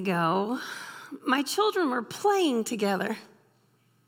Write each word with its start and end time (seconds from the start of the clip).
ago, 0.00 0.58
my 1.26 1.42
children 1.42 1.90
were 1.90 2.02
playing 2.02 2.64
together. 2.64 3.16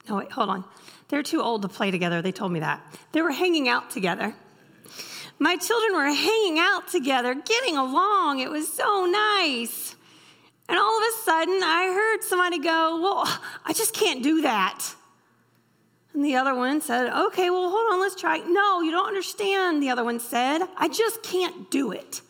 No, 0.08 0.16
wait, 0.16 0.32
hold 0.32 0.48
on. 0.48 0.64
They're 1.08 1.22
too 1.22 1.42
old 1.42 1.62
to 1.62 1.68
play 1.68 1.90
together. 1.90 2.22
They 2.22 2.32
told 2.32 2.52
me 2.52 2.60
that. 2.60 2.80
They 3.12 3.20
were 3.22 3.30
hanging 3.30 3.68
out 3.68 3.90
together. 3.90 4.34
My 5.38 5.56
children 5.56 5.92
were 5.94 6.12
hanging 6.12 6.58
out 6.58 6.88
together, 6.88 7.34
getting 7.34 7.76
along. 7.76 8.40
It 8.40 8.50
was 8.50 8.72
so 8.72 9.06
nice. 9.06 9.94
And 10.68 10.78
all 10.78 10.98
of 10.98 11.02
a 11.02 11.24
sudden, 11.24 11.60
I 11.62 11.92
heard 11.92 12.22
somebody 12.22 12.58
go, 12.58 13.00
Well, 13.02 13.24
I 13.64 13.72
just 13.72 13.92
can't 13.92 14.22
do 14.22 14.42
that. 14.42 14.94
And 16.14 16.24
the 16.24 16.36
other 16.36 16.54
one 16.54 16.80
said, 16.80 17.12
Okay, 17.12 17.50
well, 17.50 17.70
hold 17.70 17.92
on, 17.92 18.00
let's 18.00 18.14
try. 18.14 18.38
No, 18.38 18.80
you 18.80 18.90
don't 18.90 19.08
understand, 19.08 19.82
the 19.82 19.90
other 19.90 20.04
one 20.04 20.20
said. 20.20 20.62
I 20.76 20.88
just 20.88 21.22
can't 21.22 21.70
do 21.70 21.92
it. 21.92 22.22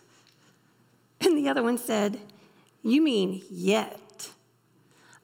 And 1.21 1.37
the 1.39 1.49
other 1.49 1.63
one 1.63 1.79
said, 1.79 2.19
You 2.83 3.03
mean 3.03 3.43
yet? 3.51 4.31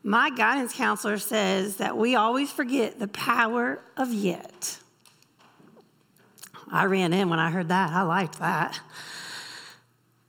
My 0.03 0.31
guidance 0.31 0.73
counselor 0.73 1.19
says 1.19 1.77
that 1.77 1.97
we 1.97 2.15
always 2.15 2.53
forget 2.53 2.99
the 2.99 3.09
power 3.09 3.81
of 3.97 4.13
yet. 4.13 4.79
I 6.71 6.85
ran 6.85 7.13
in 7.13 7.29
when 7.29 7.39
I 7.39 7.51
heard 7.51 7.69
that. 7.69 7.91
I 7.91 8.03
liked 8.03 8.39
that. 8.39 8.79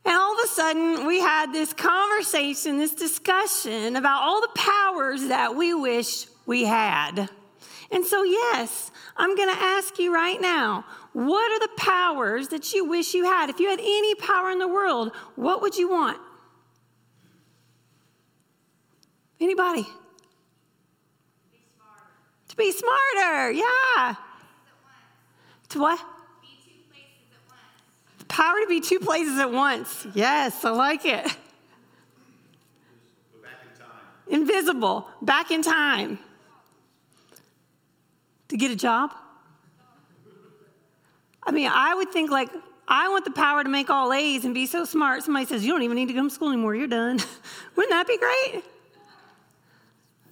And 0.06 0.16
all 0.16 0.34
of 0.34 0.40
a 0.44 0.48
sudden, 0.48 1.06
we 1.06 1.20
had 1.20 1.54
this 1.54 1.72
conversation, 1.74 2.78
this 2.78 2.96
discussion 2.96 3.96
about 3.96 4.24
all 4.24 4.42
the 4.42 4.50
powers 4.56 5.28
that 5.28 5.56
we 5.56 5.74
wish 5.74 6.26
we 6.46 6.64
had. 6.66 7.30
And 7.92 8.06
so, 8.06 8.24
yes, 8.24 8.92
I'm 9.18 9.36
going 9.36 9.54
to 9.54 9.62
ask 9.62 10.00
you 10.00 10.14
right 10.14 10.40
now 10.42 10.86
what 11.14 11.52
are 11.52 11.60
the 11.60 11.74
powers 11.76 12.50
that 12.50 12.74
you 12.74 12.86
wish 12.86 13.14
you 13.14 13.26
had? 13.26 13.50
If 13.50 13.60
you 13.60 13.70
had 13.70 13.80
any 13.80 14.16
power 14.16 14.50
in 14.52 14.60
the 14.60 14.68
world, 14.68 15.12
what 15.36 15.62
would 15.62 15.76
you 15.76 15.90
want? 15.90 16.20
Anybody? 19.42 19.84
Be 19.84 19.90
to 22.50 22.56
be 22.56 22.72
smarter, 22.72 23.52
yeah. 23.52 24.16
To 25.70 25.80
what? 25.80 26.00
Power 28.28 28.56
to 28.62 28.68
be 28.68 28.80
two 28.80 29.00
places 29.00 29.40
at 29.40 29.52
once. 29.52 30.08
Yes, 30.14 30.64
I 30.64 30.70
like 30.70 31.06
it. 31.06 31.26
Back 31.26 31.36
Invisible, 34.28 35.08
back 35.22 35.52
in 35.52 35.62
time. 35.62 36.20
To 38.50 38.58
get 38.58 38.72
a 38.72 38.76
job? 38.76 39.14
I 41.44 41.52
mean, 41.52 41.70
I 41.74 41.96
would 41.96 42.12
think 42.12 42.32
like, 42.32 42.50
I 42.88 43.10
want 43.10 43.26
the 43.26 43.32
power 43.32 43.64
to 43.64 43.70
make 43.70 43.90
all 43.90 44.12
A's 44.14 44.46
and 44.46 44.54
be 44.54 44.66
so 44.66 44.86
smart. 44.86 45.24
Somebody 45.24 45.46
says, 45.46 45.66
You 45.66 45.72
don't 45.72 45.84
even 45.84 45.96
need 45.96 46.08
to 46.08 46.14
go 46.14 46.24
to 46.24 46.30
school 46.30 46.50
anymore, 46.50 46.76
you're 46.76 46.88
done. 46.88 47.20
Wouldn't 47.76 47.92
that 47.92 48.08
be 48.08 48.18
great? 48.18 48.64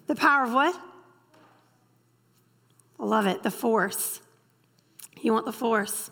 The 0.08 0.16
power 0.16 0.46
of 0.46 0.54
what? 0.54 0.80
I 3.00 3.06
love 3.06 3.28
it, 3.28 3.44
the 3.44 3.52
force. 3.52 4.22
You 5.22 5.34
want 5.34 5.46
the 5.46 5.52
force. 5.52 6.10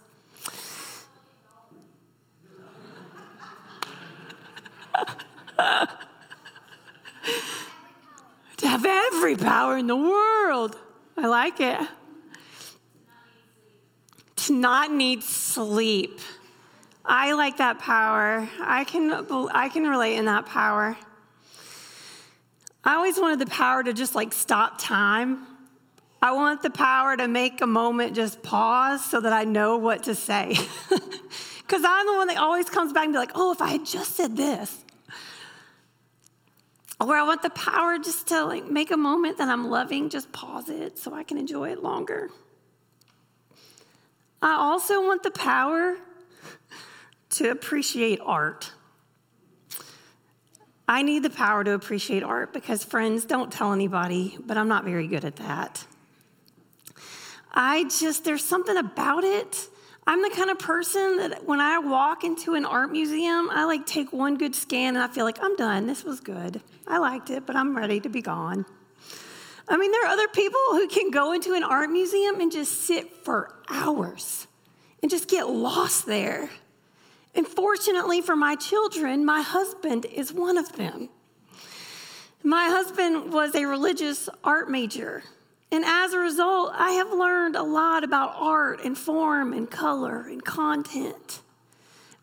to 8.58 8.68
have 8.68 8.86
every 8.86 9.36
power 9.36 9.78
in 9.78 9.88
the 9.88 9.96
world. 9.96 10.78
I 11.18 11.28
like 11.28 11.60
it. 11.60 11.80
To 14.36 14.54
not 14.54 14.92
need 14.92 15.24
sleep. 15.24 16.20
I 17.06 17.34
like 17.34 17.58
that 17.58 17.80
power. 17.80 18.50
I 18.60 18.84
can, 18.84 19.26
I 19.54 19.70
can 19.70 19.88
relate 19.88 20.18
in 20.18 20.26
that 20.26 20.46
power. 20.46 20.98
I 22.86 22.96
always 22.96 23.20
wanted 23.20 23.40
the 23.40 23.52
power 23.52 23.84
to 23.84 23.94
just 23.94 24.16
like 24.16 24.32
stop 24.32 24.80
time. 24.80 25.48
I 26.22 26.32
want 26.34 26.62
the 26.62 26.70
power 26.70 27.18
to 27.18 27.28
make 27.28 27.62
a 27.62 27.68
moment 27.68 28.16
just 28.16 28.42
pause 28.44 29.04
so 29.04 29.20
that 29.20 29.34
I 29.34 29.44
know 29.44 29.78
what 29.78 30.04
to 30.04 30.16
say. 30.16 30.56
Because 31.66 31.84
I'm 31.84 32.06
the 32.06 32.14
one 32.14 32.28
that 32.28 32.38
always 32.38 32.70
comes 32.70 32.94
back 32.94 33.06
and 33.06 33.14
be 33.14 33.18
like, 33.18 33.32
oh, 33.34 33.52
if 33.52 33.62
I 33.62 33.70
had 33.70 33.86
just 33.86 34.16
said 34.16 34.38
this. 34.38 34.84
Or 37.00 37.16
I 37.16 37.24
want 37.24 37.42
the 37.42 37.50
power 37.50 37.98
just 37.98 38.28
to 38.28 38.46
like 38.46 38.70
make 38.70 38.92
a 38.92 38.98
moment 38.98 39.40
that 39.40 39.50
I'm 39.50 39.70
loving, 39.70 40.10
just 40.10 40.32
pause 40.32 40.70
it 40.70 41.00
so 41.00 41.14
I 41.14 41.24
can 41.24 41.38
enjoy 41.38 41.72
it 41.72 41.82
longer. 41.82 42.30
I 44.42 44.54
also 44.54 45.02
want 45.02 45.24
the 45.24 45.32
power 45.32 45.98
to 47.32 47.50
appreciate 47.50 48.20
art. 48.24 48.72
I 50.88 51.02
need 51.02 51.24
the 51.24 51.30
power 51.30 51.64
to 51.64 51.72
appreciate 51.72 52.24
art 52.24 52.54
because, 52.54 52.84
friends, 52.84 53.26
don't 53.26 53.52
tell 53.52 53.74
anybody, 53.74 54.38
but 54.46 54.58
I'm 54.58 54.68
not 54.68 54.84
very 54.84 55.08
good 55.08 55.26
at 55.26 55.38
that. 55.38 55.84
I 57.52 57.86
just, 57.86 58.24
there's 58.24 58.44
something 58.44 58.78
about 58.78 59.24
it. 59.24 59.68
I'm 60.06 60.22
the 60.22 60.30
kind 60.30 60.52
of 60.52 60.60
person 60.60 61.18
that 61.18 61.46
when 61.46 61.60
I 61.60 61.80
walk 61.80 62.24
into 62.24 62.54
an 62.54 62.66
art 62.66 62.92
museum, 62.92 63.50
I 63.50 63.66
like 63.66 63.88
take 63.88 64.14
one 64.14 64.38
good 64.38 64.54
scan 64.54 64.96
and 64.96 65.04
I 65.04 65.08
feel 65.08 65.26
like 65.26 65.40
I'm 65.42 65.56
done. 65.56 65.88
This 65.88 66.04
was 66.04 66.20
good. 66.20 66.62
I 66.88 67.00
liked 67.00 67.32
it, 67.32 67.48
but 67.48 67.56
I'm 67.56 67.76
ready 67.76 68.00
to 68.02 68.10
be 68.10 68.22
gone. 68.22 68.66
I 69.68 69.78
mean, 69.78 69.92
there 69.92 70.04
are 70.04 70.12
other 70.12 70.28
people 70.28 70.60
who 70.72 70.88
can 70.88 71.10
go 71.10 71.32
into 71.32 71.56
an 71.56 71.64
art 71.64 71.90
museum 71.90 72.40
and 72.40 72.52
just 72.52 72.82
sit 72.82 73.26
for 73.26 73.56
hours 73.68 74.46
and 75.02 75.10
just 75.10 75.28
get 75.28 75.50
lost 75.50 76.06
there. 76.06 76.52
And 77.36 77.46
fortunately 77.48 78.22
for 78.22 78.36
my 78.36 78.56
children, 78.56 79.26
my 79.26 79.42
husband 79.42 80.06
is 80.06 80.32
one 80.32 80.58
of 80.58 80.78
them. 80.78 81.10
My 82.44 82.66
husband 82.66 83.34
was 83.34 83.54
a 83.56 83.66
religious 83.66 84.30
art 84.44 84.70
major. 84.70 85.24
And 85.72 85.84
as 85.84 86.14
a 86.14 86.20
result, 86.20 86.72
I 86.76 86.92
have 86.92 87.12
learned 87.12 87.56
a 87.56 87.64
lot 87.64 88.04
about 88.04 88.36
art 88.38 88.84
and 88.86 88.98
form 88.98 89.52
and 89.52 89.70
color 89.70 90.22
and 90.22 90.44
content. 90.44 91.42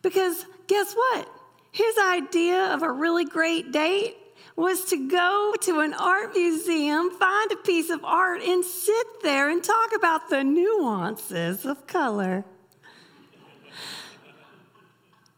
Because 0.00 0.46
guess 0.66 0.94
what? 0.94 1.28
His 1.72 1.96
idea 1.98 2.72
of 2.72 2.82
a 2.82 2.90
really 2.90 3.24
great 3.24 3.72
date 3.72 4.16
was 4.56 4.84
to 4.86 5.08
go 5.08 5.54
to 5.62 5.80
an 5.80 5.94
art 5.94 6.34
museum, 6.34 7.10
find 7.10 7.52
a 7.52 7.56
piece 7.56 7.90
of 7.90 8.04
art, 8.04 8.42
and 8.42 8.64
sit 8.64 9.22
there 9.22 9.50
and 9.50 9.62
talk 9.62 9.90
about 9.96 10.28
the 10.28 10.44
nuances 10.44 11.64
of 11.64 11.86
color. 11.86 12.44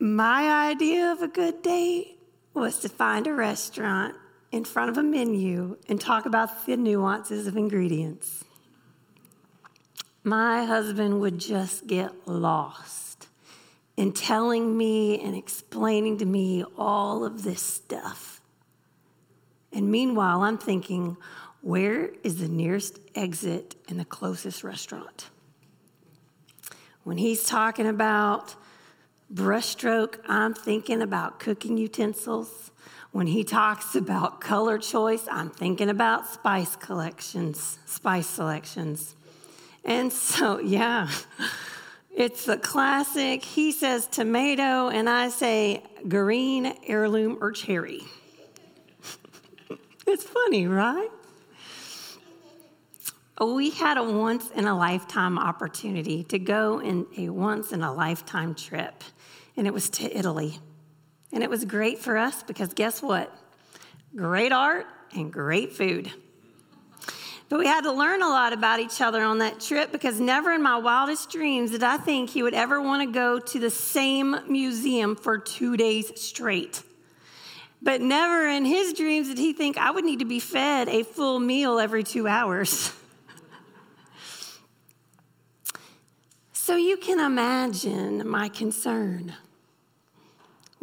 My 0.04 0.68
idea 0.68 1.12
of 1.12 1.22
a 1.22 1.28
good 1.28 1.62
date 1.62 2.18
was 2.52 2.80
to 2.80 2.90
find 2.90 3.26
a 3.26 3.32
restaurant 3.32 4.14
in 4.52 4.66
front 4.66 4.90
of 4.90 4.98
a 4.98 5.02
menu 5.02 5.78
and 5.88 5.98
talk 5.98 6.26
about 6.26 6.66
the 6.66 6.76
nuances 6.76 7.46
of 7.46 7.56
ingredients. 7.56 8.44
My 10.22 10.66
husband 10.66 11.22
would 11.22 11.38
just 11.38 11.86
get 11.86 12.28
lost 12.28 13.28
in 13.96 14.12
telling 14.12 14.76
me 14.76 15.18
and 15.22 15.34
explaining 15.34 16.18
to 16.18 16.26
me 16.26 16.66
all 16.76 17.24
of 17.24 17.42
this 17.42 17.62
stuff. 17.62 18.42
And 19.72 19.90
meanwhile, 19.90 20.42
I'm 20.42 20.58
thinking, 20.58 21.16
where 21.62 22.10
is 22.22 22.40
the 22.40 22.48
nearest 22.48 22.98
exit 23.14 23.76
and 23.88 23.98
the 23.98 24.04
closest 24.04 24.64
restaurant? 24.64 25.30
When 27.04 27.16
he's 27.16 27.44
talking 27.44 27.86
about 27.86 28.54
brushstroke, 29.34 30.20
I'm 30.28 30.54
thinking 30.54 31.02
about 31.02 31.40
cooking 31.40 31.76
utensils. 31.76 32.70
When 33.10 33.26
he 33.26 33.42
talks 33.42 33.94
about 33.94 34.40
color 34.40 34.78
choice, 34.78 35.26
I'm 35.30 35.50
thinking 35.50 35.88
about 35.88 36.28
spice 36.28 36.76
collections, 36.76 37.78
spice 37.86 38.26
selections. 38.26 39.16
And 39.84 40.12
so, 40.12 40.58
yeah, 40.64 41.10
it's 42.14 42.44
the 42.44 42.58
classic. 42.58 43.44
He 43.44 43.72
says 43.72 44.06
tomato, 44.06 44.88
and 44.88 45.08
I 45.08 45.28
say 45.30 45.82
green, 46.08 46.72
heirloom, 46.86 47.38
or 47.40 47.50
cherry. 47.50 48.02
it's 50.06 50.24
funny, 50.24 50.66
right? 50.66 51.10
We 53.40 53.70
had 53.70 53.98
a 53.98 54.04
once 54.04 54.50
in 54.52 54.66
a 54.66 54.76
lifetime 54.76 55.40
opportunity 55.40 56.22
to 56.24 56.38
go 56.38 56.78
in 56.78 57.06
a 57.18 57.30
once 57.30 57.72
in 57.72 57.82
a 57.82 57.92
lifetime 57.92 58.54
trip 58.54 59.02
and 59.56 59.66
it 59.66 59.72
was 59.72 59.88
to 59.90 60.16
Italy. 60.16 60.58
And 61.32 61.42
it 61.42 61.50
was 61.50 61.64
great 61.64 61.98
for 61.98 62.16
us 62.16 62.42
because 62.42 62.74
guess 62.74 63.02
what? 63.02 63.34
Great 64.14 64.52
art 64.52 64.86
and 65.14 65.32
great 65.32 65.72
food. 65.72 66.12
But 67.48 67.58
we 67.58 67.66
had 67.66 67.82
to 67.82 67.92
learn 67.92 68.22
a 68.22 68.28
lot 68.28 68.52
about 68.52 68.80
each 68.80 69.00
other 69.00 69.22
on 69.22 69.38
that 69.38 69.60
trip 69.60 69.92
because 69.92 70.18
never 70.18 70.52
in 70.52 70.62
my 70.62 70.78
wildest 70.78 71.30
dreams 71.30 71.72
did 71.72 71.82
I 71.82 71.98
think 71.98 72.30
he 72.30 72.42
would 72.42 72.54
ever 72.54 72.80
want 72.80 73.06
to 73.06 73.12
go 73.12 73.38
to 73.38 73.60
the 73.60 73.70
same 73.70 74.36
museum 74.48 75.14
for 75.14 75.38
two 75.38 75.76
days 75.76 76.20
straight. 76.20 76.82
But 77.82 78.00
never 78.00 78.48
in 78.48 78.64
his 78.64 78.94
dreams 78.94 79.28
did 79.28 79.38
he 79.38 79.52
think 79.52 79.76
I 79.76 79.90
would 79.90 80.04
need 80.04 80.20
to 80.20 80.24
be 80.24 80.40
fed 80.40 80.88
a 80.88 81.02
full 81.02 81.38
meal 81.38 81.78
every 81.78 82.02
two 82.02 82.26
hours. 82.26 82.92
so 86.52 86.76
you 86.76 86.96
can 86.96 87.20
imagine 87.20 88.26
my 88.26 88.48
concern 88.48 89.34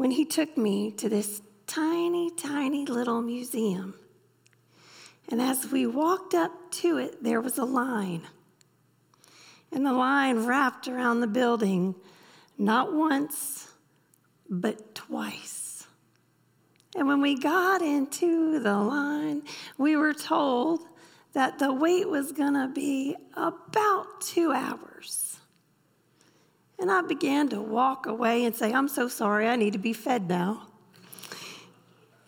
when 0.01 0.09
he 0.09 0.25
took 0.25 0.57
me 0.57 0.89
to 0.89 1.07
this 1.07 1.43
tiny, 1.67 2.31
tiny 2.31 2.87
little 2.87 3.21
museum. 3.21 3.93
And 5.29 5.39
as 5.39 5.71
we 5.71 5.85
walked 5.85 6.33
up 6.33 6.51
to 6.71 6.97
it, 6.97 7.23
there 7.23 7.39
was 7.39 7.59
a 7.59 7.65
line. 7.65 8.23
And 9.71 9.85
the 9.85 9.93
line 9.93 10.47
wrapped 10.47 10.87
around 10.87 11.19
the 11.19 11.27
building 11.27 11.93
not 12.57 12.91
once, 12.91 13.71
but 14.49 14.95
twice. 14.95 15.85
And 16.95 17.07
when 17.07 17.21
we 17.21 17.37
got 17.37 17.83
into 17.83 18.59
the 18.59 18.79
line, 18.79 19.43
we 19.77 19.97
were 19.97 20.15
told 20.15 20.79
that 21.33 21.59
the 21.59 21.71
wait 21.71 22.09
was 22.09 22.31
going 22.31 22.55
to 22.55 22.71
be 22.73 23.15
about 23.35 24.19
two 24.21 24.51
hours. 24.51 25.30
And 26.81 26.89
I 26.89 27.03
began 27.03 27.47
to 27.49 27.61
walk 27.61 28.07
away 28.07 28.43
and 28.43 28.55
say, 28.55 28.73
I'm 28.73 28.87
so 28.87 29.07
sorry, 29.07 29.47
I 29.47 29.55
need 29.55 29.73
to 29.73 29.79
be 29.79 29.93
fed 29.93 30.27
now. 30.27 30.67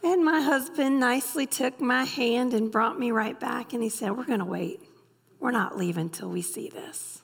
And 0.03 0.23
my 0.23 0.41
husband 0.41 0.99
nicely 0.99 1.47
took 1.47 1.81
my 1.81 2.03
hand 2.03 2.53
and 2.53 2.71
brought 2.71 2.99
me 2.99 3.09
right 3.09 3.39
back, 3.39 3.73
and 3.73 3.81
he 3.81 3.89
said, 3.89 4.15
We're 4.15 4.25
going 4.25 4.39
to 4.39 4.45
wait. 4.45 4.79
We're 5.39 5.49
not 5.49 5.75
leaving 5.75 6.09
till 6.11 6.29
we 6.29 6.43
see 6.43 6.69
this. 6.69 7.23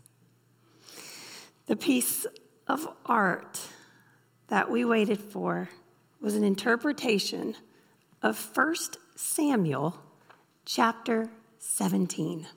The 1.68 1.76
piece 1.76 2.26
of 2.68 2.88
art 3.06 3.62
that 4.48 4.72
we 4.72 4.84
waited 4.84 5.22
for 5.22 5.70
was 6.20 6.36
an 6.36 6.44
interpretation 6.44 7.56
of 8.24 8.58
1 8.58 8.76
Samuel 9.16 10.00
chapter 10.66 11.30
17. 11.60 12.48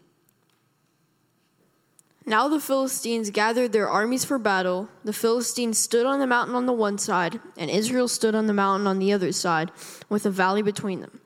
Now 2.25 2.47
the 2.47 2.61
Philistines 2.61 3.31
gathered 3.31 3.73
their 3.73 3.89
armies 3.89 4.25
for 4.25 4.39
battle. 4.39 4.89
The 5.05 5.13
Philistines 5.13 5.79
stood 5.79 6.07
on 6.07 6.21
the 6.21 6.27
mountain 6.27 6.55
on 6.55 6.67
the 6.67 6.73
one 6.73 6.99
side, 6.99 7.41
and 7.57 7.69
Israel 7.71 8.07
stood 8.07 8.35
on 8.35 8.47
the 8.47 8.53
mountain 8.53 8.87
on 8.87 9.01
the 9.01 9.13
other 9.13 9.33
side, 9.33 9.73
with 10.09 10.25
a 10.25 10.31
valley 10.31 10.63
between 10.63 11.01
them. 11.01 11.21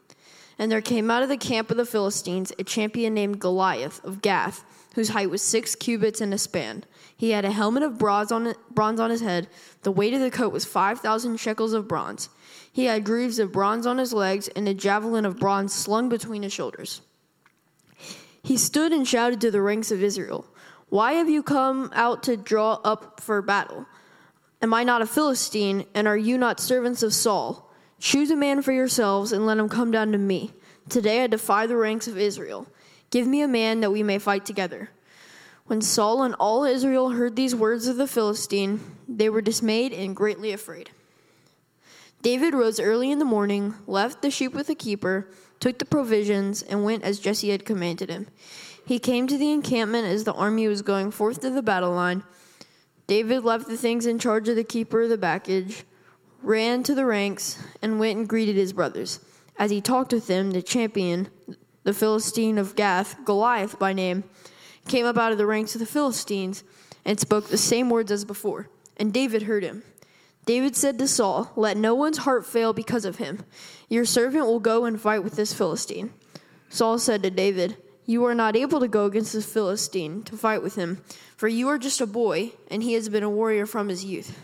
And 0.59 0.73
there 0.73 0.81
came 0.81 1.11
out 1.11 1.23
of 1.23 1.29
the 1.29 1.37
camp 1.37 1.71
of 1.71 1.77
the 1.77 1.85
Philistines 1.85 2.51
a 2.59 2.65
champion 2.65 3.13
named 3.13 3.41
Goliath 3.41 4.03
of 4.05 4.23
Gath, 4.23 4.65
whose 4.95 5.11
height 5.11 5.29
was 5.29 5.43
six 5.43 5.75
cubits 5.75 6.23
and 6.23 6.33
a 6.33 6.39
span. 6.39 6.85
He 7.15 7.31
had 7.31 7.45
a 7.45 7.51
helmet 7.51 7.83
of 7.83 7.99
bronze 7.99 8.33
on, 8.33 8.55
bronze 8.71 8.99
on 8.99 9.11
his 9.11 9.21
head. 9.21 9.49
The 9.83 9.93
weight 9.93 10.15
of 10.15 10.21
the 10.21 10.31
coat 10.31 10.53
was 10.53 10.65
5,000 10.65 11.37
shekels 11.37 11.75
of 11.75 11.87
bronze. 11.87 12.31
He 12.73 12.87
had 12.87 13.05
greaves 13.05 13.39
of 13.39 13.53
bronze 13.53 13.87
on 13.87 13.99
his 13.99 14.15
legs 14.15 14.49
and 14.49 14.67
a 14.67 14.73
javelin 14.73 15.27
of 15.27 15.39
bronze 15.39 15.75
slung 15.75 16.09
between 16.09 16.43
his 16.43 16.55
shoulders. 16.55 17.03
He 18.43 18.57
stood 18.57 18.93
and 18.93 19.07
shouted 19.07 19.41
to 19.43 19.51
the 19.51 19.61
ranks 19.61 19.91
of 19.91 20.03
Israel. 20.03 20.47
Why 20.89 21.15
have 21.15 21.29
you 21.29 21.43
come 21.43 21.91
out 21.95 22.23
to 22.25 22.37
draw 22.37 22.75
up 22.85 23.21
for 23.21 23.43
battle? 23.43 23.87
Am 24.63 24.73
I 24.73 24.85
not 24.85 25.03
a 25.03 25.07
Philistine, 25.07 25.85
and 25.95 26.07
are 26.07 26.17
you 26.17 26.39
not 26.39 26.61
servants 26.61 27.03
of 27.03 27.13
Saul? 27.13 27.71
Choose 27.99 28.31
a 28.31 28.37
man 28.37 28.63
for 28.63 28.73
yourselves 28.73 29.33
and 29.33 29.47
let 29.47 29.59
him 29.59 29.69
come 29.69 29.91
down 29.91 30.13
to 30.13 30.19
me. 30.19 30.53
Today 30.89 31.25
I 31.25 31.27
defy 31.27 31.67
the 31.67 31.77
ranks 31.77 32.07
of 32.07 32.17
Israel. 32.17 32.67
Give 33.11 33.27
me 33.27 33.43
a 33.43 33.49
man 33.49 33.81
that 33.81 33.91
we 33.91 34.03
may 34.03 34.19
fight 34.19 34.47
together. 34.47 34.91
When 35.67 35.81
Saul 35.81 36.23
and 36.23 36.37
all 36.39 36.65
Israel 36.65 37.11
heard 37.11 37.35
these 37.35 37.55
words 37.55 37.89
of 37.89 37.97
the 37.97 38.07
Philistine, 38.07 38.81
they 39.09 39.29
were 39.29 39.41
dismayed 39.41 39.93
and 39.93 40.15
greatly 40.15 40.53
afraid. 40.53 40.91
David 42.23 42.55
rose 42.55 42.79
early 42.79 43.11
in 43.11 43.19
the 43.19 43.25
morning, 43.25 43.75
left 43.87 44.23
the 44.23 44.31
sheep 44.31 44.53
with 44.55 44.69
the 44.69 44.75
keeper, 44.77 45.29
took 45.59 45.79
the 45.79 45.85
provisions, 45.85 46.63
and 46.63 46.85
went 46.85 47.03
as 47.03 47.19
Jesse 47.19 47.51
had 47.51 47.65
commanded 47.65 48.11
him. 48.11 48.29
He 48.87 49.01
came 49.01 49.27
to 49.27 49.37
the 49.37 49.51
encampment 49.51 50.07
as 50.07 50.23
the 50.23 50.33
army 50.33 50.69
was 50.69 50.81
going 50.81 51.11
forth 51.11 51.41
to 51.41 51.51
the 51.51 51.61
battle 51.61 51.91
line. 51.91 52.23
David 53.09 53.43
left 53.43 53.67
the 53.67 53.77
things 53.77 54.07
in 54.07 54.21
charge 54.21 54.49
of 54.49 54.55
the 54.55 54.63
keeper 54.63 55.03
of 55.03 55.09
the 55.09 55.19
baggage, 55.19 55.83
ran 56.41 56.85
to 56.85 56.95
the 56.95 57.05
ranks, 57.05 57.59
and 57.83 57.99
went 57.99 58.17
and 58.17 58.29
greeted 58.29 58.55
his 58.55 58.73
brothers. 58.73 59.19
As 59.59 59.73
he 59.73 59.81
talked 59.81 60.13
with 60.13 60.29
them, 60.29 60.53
the 60.53 60.63
champion, 60.63 61.29
the 61.83 61.93
Philistine 61.93 62.59
of 62.59 62.77
Gath, 62.77 63.25
Goliath 63.25 63.77
by 63.77 63.93
name, 63.93 64.23
came 64.87 65.05
up 65.05 65.19
out 65.19 65.33
of 65.33 65.39
the 65.39 65.47
ranks 65.47 65.75
of 65.75 65.81
the 65.81 65.87
Philistines 65.87 66.63
and 67.05 67.19
spoke 67.19 67.49
the 67.49 67.59
same 67.59 67.91
words 67.91 68.13
as 68.13 68.25
before. 68.25 68.69
And 68.97 69.13
David 69.13 69.43
heard 69.43 69.65
him. 69.65 69.83
David 70.45 70.77
said 70.77 70.97
to 71.01 71.09
Saul, 71.09 71.51
Let 71.57 71.77
no 71.77 71.97
one's 71.97 72.19
heart 72.19 72.47
fail 72.47 72.73
because 72.73 73.05
of 73.05 73.17
him. 73.17 73.41
Your 73.89 74.05
servant 74.05 74.47
will 74.47 74.61
go 74.61 74.85
and 74.85 75.01
fight 75.01 75.25
with 75.25 75.35
this 75.35 75.53
Philistine. 75.53 76.13
Saul 76.69 77.01
said 77.01 77.25
to 77.25 77.31
David, 77.31 77.77
you 78.07 78.25
are 78.25 78.35
not 78.35 78.57
able 78.57 78.81
to 78.81 78.89
go 78.89 79.05
against 79.05 79.33
this 79.33 79.53
Philistine 79.53 80.23
to 80.23 80.37
fight 80.37 80.63
with 80.63 80.77
him, 80.77 81.03
for 81.37 81.49
you 81.49 81.69
are 81.69 81.79
just 81.79 82.01
a 82.01 82.07
boy, 82.07 82.53
and 82.71 82.83
he 82.83 82.95
has 82.95 83.09
been 83.09 83.25
a 83.25 83.31
warrior 83.31 83.67
from 83.67 83.89
his 83.89 84.05
youth. 84.05 84.39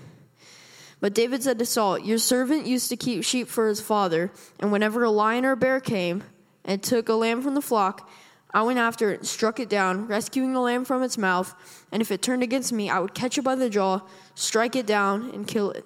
But 1.00 1.14
David 1.14 1.42
said 1.42 1.58
to 1.58 1.66
Saul, 1.66 1.98
Your 1.98 2.18
servant 2.18 2.66
used 2.66 2.88
to 2.90 2.96
keep 2.96 3.24
sheep 3.24 3.48
for 3.48 3.68
his 3.68 3.80
father, 3.80 4.30
and 4.58 4.70
whenever 4.70 5.02
a 5.04 5.10
lion 5.10 5.44
or 5.44 5.52
a 5.52 5.56
bear 5.56 5.80
came 5.80 6.24
and 6.64 6.82
took 6.82 7.08
a 7.08 7.14
lamb 7.14 7.42
from 7.42 7.54
the 7.54 7.62
flock, 7.62 8.08
I 8.54 8.62
went 8.62 8.78
after 8.78 9.10
it 9.10 9.20
and 9.20 9.28
struck 9.28 9.58
it 9.58 9.68
down, 9.68 10.06
rescuing 10.06 10.52
the 10.52 10.60
lamb 10.60 10.84
from 10.84 11.02
its 11.02 11.16
mouth. 11.16 11.54
And 11.90 12.02
if 12.02 12.10
it 12.10 12.20
turned 12.20 12.42
against 12.42 12.72
me, 12.72 12.90
I 12.90 12.98
would 12.98 13.14
catch 13.14 13.38
it 13.38 13.42
by 13.42 13.54
the 13.54 13.70
jaw, 13.70 14.02
strike 14.34 14.76
it 14.76 14.86
down, 14.86 15.30
and 15.30 15.46
kill 15.46 15.70
it. 15.70 15.84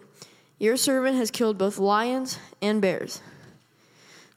Your 0.59 0.77
servant 0.77 1.17
has 1.17 1.31
killed 1.31 1.59
both 1.59 1.79
lions 1.79 2.39
and 2.61 2.83
bears. 2.83 3.21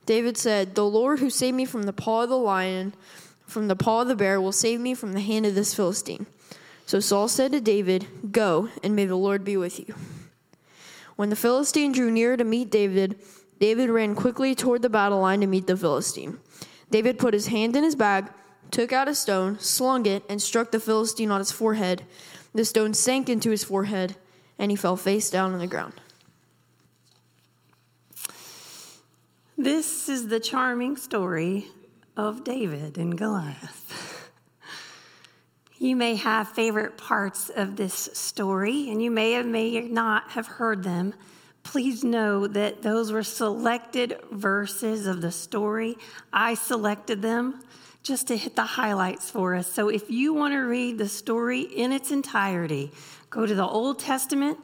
David 0.05 0.37
said, 0.37 0.75
The 0.75 0.85
Lord 0.85 1.19
who 1.19 1.29
saved 1.29 1.55
me 1.55 1.65
from 1.65 1.83
the 1.83 1.93
paw 1.93 2.23
of 2.23 2.29
the 2.29 2.37
lion 2.37 2.93
from 3.49 3.67
the 3.67 3.75
paw 3.75 4.01
of 4.01 4.07
the 4.07 4.15
bear 4.15 4.39
will 4.39 4.51
save 4.51 4.79
me 4.79 4.93
from 4.93 5.13
the 5.13 5.19
hand 5.19 5.45
of 5.45 5.55
this 5.55 5.73
Philistine. 5.73 6.27
So 6.85 6.99
Saul 6.99 7.27
said 7.27 7.51
to 7.51 7.61
David, 7.61 8.07
Go, 8.31 8.69
and 8.83 8.95
may 8.95 9.05
the 9.05 9.15
Lord 9.15 9.43
be 9.43 9.57
with 9.57 9.79
you. 9.79 9.93
When 11.15 11.29
the 11.29 11.35
Philistine 11.35 11.91
drew 11.91 12.09
near 12.09 12.37
to 12.37 12.43
meet 12.43 12.71
David, 12.71 13.19
David 13.59 13.89
ran 13.89 14.15
quickly 14.15 14.55
toward 14.55 14.81
the 14.81 14.89
battle 14.89 15.19
line 15.19 15.41
to 15.41 15.47
meet 15.47 15.67
the 15.67 15.75
Philistine. 15.75 16.39
David 16.89 17.19
put 17.19 17.33
his 17.33 17.47
hand 17.47 17.75
in 17.75 17.83
his 17.83 17.95
bag, 17.95 18.29
took 18.71 18.93
out 18.93 19.07
a 19.07 19.13
stone, 19.13 19.59
slung 19.59 20.05
it, 20.05 20.23
and 20.29 20.41
struck 20.41 20.71
the 20.71 20.79
Philistine 20.79 21.29
on 21.29 21.39
his 21.39 21.51
forehead. 21.51 22.03
The 22.53 22.65
stone 22.65 22.93
sank 22.93 23.29
into 23.29 23.49
his 23.49 23.63
forehead, 23.63 24.15
and 24.57 24.71
he 24.71 24.77
fell 24.77 24.95
face 24.95 25.29
down 25.29 25.53
on 25.53 25.59
the 25.59 25.67
ground. 25.67 25.93
This 29.57 30.07
is 30.07 30.29
the 30.29 30.39
charming 30.39 30.95
story 30.95 31.67
of 32.15 32.43
David 32.43 32.97
and 32.97 33.17
Goliath. 33.17 34.29
You 35.77 35.95
may 35.95 36.15
have 36.15 36.49
favorite 36.49 36.97
parts 36.97 37.49
of 37.49 37.77
this 37.77 38.09
story, 38.13 38.89
and 38.89 39.01
you 39.01 39.09
may 39.09 39.37
or 39.37 39.43
may 39.45 39.79
not 39.81 40.31
have 40.31 40.45
heard 40.45 40.83
them. 40.83 41.13
Please 41.63 42.03
know 42.03 42.47
that 42.47 42.81
those 42.81 43.11
were 43.11 43.23
selected 43.23 44.19
verses 44.31 45.07
of 45.07 45.21
the 45.21 45.31
story. 45.31 45.97
I 46.33 46.55
selected 46.55 47.21
them 47.21 47.61
just 48.03 48.27
to 48.27 48.35
hit 48.35 48.55
the 48.55 48.63
highlights 48.63 49.29
for 49.29 49.55
us. 49.55 49.71
So 49.71 49.87
if 49.87 50.09
you 50.09 50.33
want 50.33 50.53
to 50.53 50.59
read 50.59 50.97
the 50.97 51.07
story 51.07 51.61
in 51.61 51.91
its 51.91 52.11
entirety, 52.11 52.91
go 53.29 53.45
to 53.45 53.55
the 53.55 53.65
Old 53.65 53.99
Testament, 53.99 54.57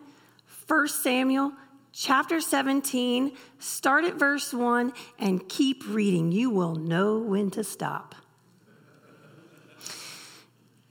1 0.68 0.88
Samuel 0.88 1.54
chapter 1.96 2.42
17, 2.42 3.38
start 3.58 4.04
at 4.04 4.16
verse 4.16 4.54
1, 4.54 4.92
and 5.18 5.48
keep 5.48 5.84
reading. 5.88 6.32
You 6.32 6.50
will 6.50 6.75
know 6.75 7.18
when 7.20 7.50
to 7.52 7.64
stop. 7.64 8.14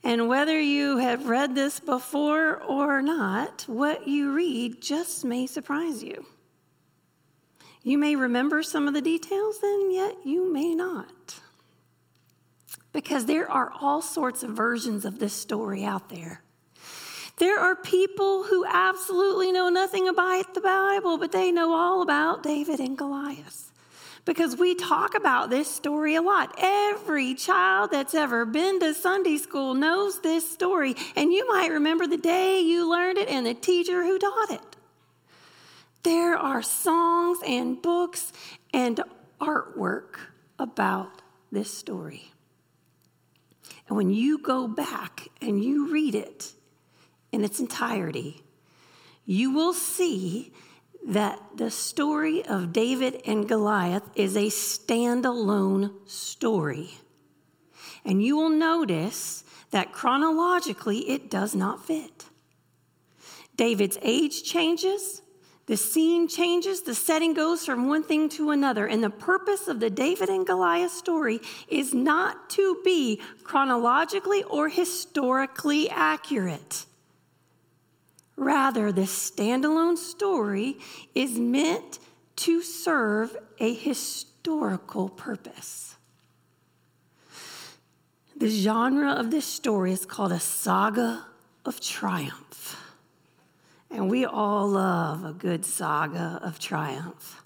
And 0.03 0.29
whether 0.29 0.59
you 0.59 0.99
have 0.99 1.27
read 1.27 1.55
this 1.55 1.81
before 1.81 2.63
or 2.63 3.03
not, 3.03 3.65
what 3.67 4.09
you 4.09 4.33
read 4.33 4.81
just 4.83 5.25
may 5.25 5.47
surprise 5.47 6.03
you. 6.03 6.27
You 7.83 7.99
may 7.99 8.17
remember 8.17 8.63
some 8.63 8.89
of 8.89 8.95
the 8.95 9.03
details, 9.03 9.59
and 9.63 9.93
yet 9.93 10.17
you 10.25 10.51
may 10.51 10.75
not. 10.75 11.41
Because 12.93 13.27
there 13.27 13.51
are 13.51 13.73
all 13.81 14.01
sorts 14.01 14.43
of 14.43 14.51
versions 14.51 15.05
of 15.05 15.19
this 15.19 15.35
story 15.35 15.85
out 15.85 16.09
there. 16.09 16.44
There 17.37 17.59
are 17.59 17.75
people 17.75 18.45
who 18.45 18.65
absolutely 18.65 19.51
know 19.51 19.69
nothing 19.69 20.07
about 20.09 20.55
the 20.55 20.61
Bible, 20.61 21.19
but 21.19 21.33
they 21.33 21.51
know 21.51 21.73
all 21.73 22.01
about 22.03 22.43
David 22.43 22.79
and 22.79 22.97
Goliath. 22.97 23.73
Because 24.25 24.57
we 24.57 24.75
talk 24.75 25.15
about 25.15 25.51
this 25.51 25.69
story 25.69 26.15
a 26.15 26.23
lot. 26.23 26.55
Every 26.59 27.35
child 27.35 27.91
that's 27.91 28.15
ever 28.15 28.47
been 28.47 28.81
to 28.81 28.95
Sunday 28.95 29.37
school 29.37 29.75
knows 29.75 30.21
this 30.21 30.51
story, 30.51 30.95
and 31.17 31.33
you 31.33 31.47
might 31.49 31.71
remember 31.71 32.07
the 32.07 32.17
day 32.17 32.61
you 32.61 32.89
learned 32.89 33.19
it 33.19 33.29
and 33.29 33.45
the 33.45 33.53
teacher 33.53 34.03
who 34.03 34.19
taught 34.19 34.51
it. 34.51 34.77
There 36.05 36.37
are 36.37 36.63
songs 36.63 37.39
and 37.47 37.83
books 37.83 38.33
and 38.73 39.01
artwork 39.41 40.17
about 40.59 41.23
this 41.51 41.73
story. 41.73 42.33
And 43.89 43.97
when 43.97 44.11
you 44.11 44.39
go 44.39 44.69
back 44.69 45.29
and 45.43 45.63
you 45.63 45.93
read 45.93 46.15
it, 46.15 46.53
in 47.35 47.45
its 47.45 47.59
entirety, 47.59 48.43
you 49.27 49.53
will 49.53 49.75
see 49.75 50.53
that 51.07 51.41
the 51.57 51.71
story 51.71 52.47
of 52.47 52.73
David 52.73 53.21
and 53.27 53.49
Goliath 53.49 54.09
is 54.15 54.37
a 54.37 54.47
standalone 54.47 55.93
story. 56.09 56.95
And 58.05 58.23
you 58.23 58.37
will 58.37 58.51
notice 58.51 59.45
that 59.71 59.93
chronologically 59.93 61.11
it 61.11 61.31
does 61.31 61.55
not 61.55 61.85
fit. 61.85 62.27
David's 63.57 63.99
age 64.03 64.45
changes, 64.45 65.23
The 65.67 65.77
scene 65.79 66.29
changes, 66.29 66.83
the 66.83 66.95
setting 66.95 67.33
goes 67.33 67.65
from 67.65 67.89
one 67.89 68.03
thing 68.03 68.29
to 68.31 68.51
another. 68.51 68.87
And 68.87 69.03
the 69.03 69.11
purpose 69.11 69.67
of 69.67 69.81
the 69.81 69.89
David 69.89 70.29
and 70.29 70.47
Goliath 70.47 70.91
story 70.91 71.41
is 71.69 71.95
not 71.95 72.51
to 72.51 72.81
be 72.85 73.21
chronologically 73.45 74.43
or 74.45 74.69
historically 74.69 75.89
accurate. 75.89 76.85
Rather, 78.37 78.91
the 78.91 79.03
standalone 79.03 79.97
story 79.97 80.79
is 81.15 81.39
meant 81.39 81.99
to 82.37 82.63
serve 82.63 83.37
a 83.59 83.73
historical 83.73 85.09
purpose. 85.09 85.97
The 88.37 88.49
genre 88.49 89.13
of 89.13 89.31
this 89.31 89.47
story 89.47 89.93
is 89.93 90.05
called 90.05 90.33
a 90.33 90.41
saga 90.41 91.27
of 91.65 91.81
triumph. 91.81 92.81
And 93.91 94.11
we 94.11 94.25
all 94.25 94.69
love 94.69 95.25
a 95.25 95.33
good 95.33 95.65
saga 95.65 96.41
of 96.43 96.59
triumph 96.59 97.43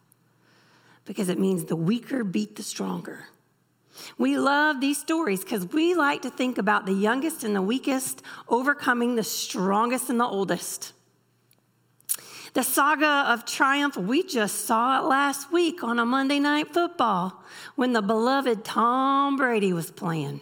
because 1.04 1.28
it 1.28 1.38
means 1.38 1.64
the 1.64 1.76
weaker 1.76 2.24
beat 2.24 2.56
the 2.56 2.62
stronger. 2.62 3.26
We 4.16 4.38
love 4.38 4.80
these 4.80 4.98
stories 4.98 5.40
because 5.40 5.66
we 5.66 5.94
like 5.94 6.22
to 6.22 6.30
think 6.30 6.58
about 6.58 6.86
the 6.86 6.92
youngest 6.92 7.44
and 7.44 7.54
the 7.54 7.62
weakest 7.62 8.22
overcoming 8.48 9.16
the 9.16 9.24
strongest 9.24 10.10
and 10.10 10.18
the 10.18 10.26
oldest. 10.26 10.92
The 12.54 12.62
saga 12.62 13.26
of 13.28 13.44
triumph, 13.44 13.96
we 13.96 14.22
just 14.22 14.64
saw 14.64 14.98
it 14.98 15.04
last 15.06 15.52
week 15.52 15.84
on 15.84 15.98
a 15.98 16.06
Monday 16.06 16.40
night 16.40 16.72
football 16.72 17.42
when 17.76 17.92
the 17.92 18.02
beloved 18.02 18.64
Tom 18.64 19.36
Brady 19.36 19.72
was 19.72 19.90
playing. 19.90 20.40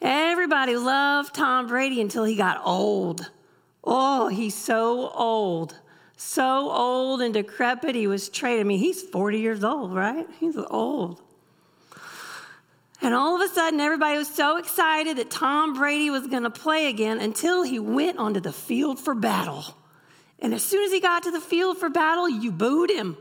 Everybody 0.00 0.76
loved 0.76 1.34
Tom 1.34 1.66
Brady 1.68 2.00
until 2.00 2.24
he 2.24 2.36
got 2.36 2.60
old. 2.64 3.30
Oh, 3.84 4.28
he's 4.28 4.54
so 4.54 5.10
old. 5.10 5.78
So 6.16 6.70
old 6.70 7.20
and 7.20 7.34
decrepit, 7.34 7.94
he 7.94 8.06
was 8.06 8.28
traded. 8.28 8.60
I 8.60 8.64
mean, 8.64 8.78
he's 8.78 9.02
40 9.02 9.38
years 9.38 9.64
old, 9.64 9.94
right? 9.94 10.26
He's 10.38 10.56
old. 10.56 11.20
And 13.02 13.14
all 13.14 13.34
of 13.34 13.42
a 13.42 13.52
sudden, 13.52 13.80
everybody 13.80 14.16
was 14.16 14.32
so 14.32 14.58
excited 14.58 15.16
that 15.18 15.28
Tom 15.28 15.74
Brady 15.74 16.08
was 16.08 16.28
going 16.28 16.44
to 16.44 16.50
play 16.50 16.86
again 16.86 17.18
until 17.20 17.64
he 17.64 17.80
went 17.80 18.18
onto 18.18 18.38
the 18.38 18.52
field 18.52 19.00
for 19.00 19.12
battle. 19.14 19.64
And 20.38 20.54
as 20.54 20.62
soon 20.62 20.84
as 20.84 20.92
he 20.92 21.00
got 21.00 21.24
to 21.24 21.32
the 21.32 21.40
field 21.40 21.78
for 21.78 21.88
battle, 21.88 22.28
you 22.28 22.52
booed 22.52 22.90
him. 22.90 23.16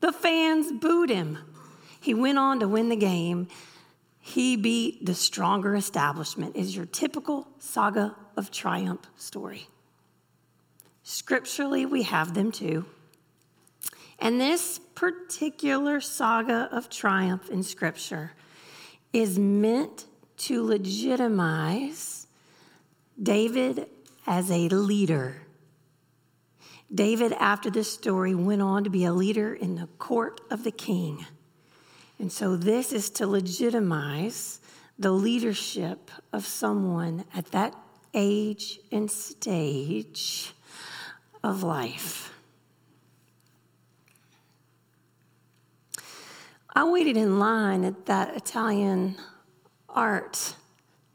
The 0.00 0.12
fans 0.12 0.72
booed 0.72 1.10
him. 1.10 1.38
He 2.00 2.14
went 2.14 2.38
on 2.38 2.60
to 2.60 2.68
win 2.68 2.88
the 2.88 2.96
game. 2.96 3.48
He 4.18 4.56
beat 4.56 5.04
the 5.04 5.14
stronger 5.14 5.74
establishment, 5.74 6.56
is 6.56 6.74
your 6.74 6.86
typical 6.86 7.48
saga 7.58 8.14
of 8.36 8.50
triumph 8.50 9.06
story. 9.16 9.68
Scripturally, 11.02 11.84
we 11.86 12.02
have 12.02 12.34
them 12.34 12.52
too. 12.52 12.86
And 14.18 14.40
this 14.40 14.78
particular 14.94 16.00
saga 16.00 16.68
of 16.72 16.88
triumph 16.88 17.48
in 17.50 17.62
Scripture 17.62 18.32
is 19.12 19.38
meant 19.38 20.06
to 20.36 20.64
legitimize 20.64 22.26
David 23.20 23.88
as 24.26 24.50
a 24.50 24.68
leader. 24.68 25.42
David, 26.94 27.32
after 27.32 27.70
this 27.70 27.92
story, 27.92 28.34
went 28.34 28.62
on 28.62 28.84
to 28.84 28.90
be 28.90 29.04
a 29.04 29.12
leader 29.12 29.54
in 29.54 29.76
the 29.76 29.88
court 29.98 30.40
of 30.50 30.64
the 30.64 30.70
king. 30.70 31.26
And 32.18 32.32
so, 32.32 32.56
this 32.56 32.92
is 32.92 33.10
to 33.10 33.26
legitimize 33.26 34.60
the 34.98 35.12
leadership 35.12 36.10
of 36.32 36.46
someone 36.46 37.24
at 37.34 37.46
that 37.52 37.74
age 38.14 38.80
and 38.90 39.10
stage 39.10 40.52
of 41.44 41.62
life. 41.62 42.37
I 46.78 46.84
waited 46.84 47.16
in 47.16 47.40
line 47.40 47.82
at 47.82 48.06
that 48.06 48.36
Italian 48.36 49.16
art 49.88 50.54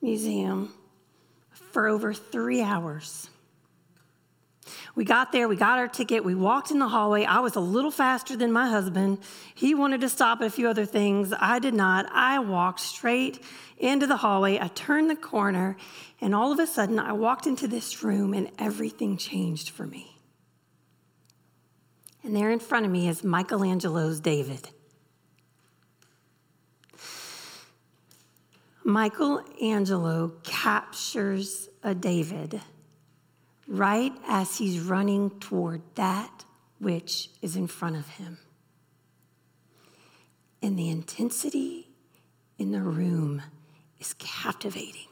museum 0.01 0.73
for 1.71 1.87
over 1.87 2.13
three 2.13 2.61
hours. 2.61 3.29
We 4.93 5.05
got 5.05 5.31
there, 5.31 5.47
we 5.47 5.55
got 5.55 5.79
our 5.79 5.87
ticket, 5.87 6.25
we 6.25 6.35
walked 6.35 6.71
in 6.71 6.79
the 6.79 6.89
hallway. 6.89 7.23
I 7.23 7.39
was 7.39 7.55
a 7.55 7.61
little 7.61 7.91
faster 7.91 8.35
than 8.35 8.51
my 8.51 8.67
husband. 8.67 9.19
He 9.55 9.73
wanted 9.73 10.01
to 10.01 10.09
stop 10.09 10.41
at 10.41 10.47
a 10.47 10.49
few 10.49 10.67
other 10.67 10.83
things. 10.85 11.33
I 11.39 11.59
did 11.59 11.73
not. 11.73 12.07
I 12.11 12.39
walked 12.39 12.81
straight 12.81 13.41
into 13.77 14.05
the 14.05 14.17
hallway. 14.17 14.59
I 14.59 14.67
turned 14.67 15.09
the 15.09 15.15
corner, 15.15 15.77
and 16.19 16.35
all 16.35 16.51
of 16.51 16.59
a 16.59 16.67
sudden, 16.67 16.99
I 16.99 17.13
walked 17.13 17.47
into 17.47 17.69
this 17.69 18.03
room, 18.03 18.33
and 18.33 18.51
everything 18.59 19.15
changed 19.15 19.69
for 19.69 19.87
me. 19.87 20.17
And 22.21 22.35
there 22.35 22.51
in 22.51 22.59
front 22.59 22.85
of 22.85 22.91
me 22.91 23.07
is 23.07 23.23
Michelangelo's 23.23 24.19
David. 24.19 24.67
Michelangelo 28.85 30.33
captures 30.43 31.69
a 31.83 31.95
David 31.95 32.61
right 33.67 34.13
as 34.27 34.57
he's 34.57 34.79
running 34.79 35.29
toward 35.39 35.81
that 35.95 36.45
which 36.79 37.29
is 37.41 37.55
in 37.55 37.67
front 37.67 37.95
of 37.95 38.07
him. 38.07 38.39
And 40.61 40.77
the 40.77 40.89
intensity 40.89 41.87
in 42.57 42.71
the 42.71 42.81
room 42.81 43.41
is 43.99 44.13
captivating. 44.17 45.07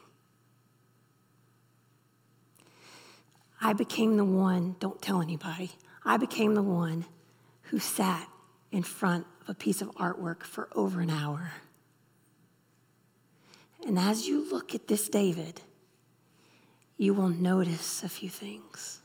I 3.60 3.72
became 3.72 4.16
the 4.16 4.24
one, 4.24 4.76
don't 4.80 5.00
tell 5.00 5.22
anybody, 5.22 5.72
I 6.04 6.16
became 6.16 6.54
the 6.54 6.62
one 6.62 7.06
who 7.62 7.78
sat 7.78 8.28
in 8.70 8.82
front 8.82 9.26
of 9.42 9.50
a 9.50 9.54
piece 9.54 9.80
of 9.80 9.88
artwork 9.92 10.42
for 10.42 10.68
over 10.74 11.00
an 11.00 11.10
hour. 11.10 11.52
And 13.86 13.98
as 13.98 14.28
you 14.28 14.48
look 14.50 14.74
at 14.74 14.88
this 14.88 15.08
David, 15.08 15.60
you 16.96 17.14
will 17.14 17.28
notice 17.28 18.02
a 18.02 18.08
few 18.08 18.28
things. 18.28 19.00